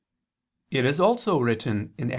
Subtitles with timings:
[0.71, 2.09] It is also written (Ex.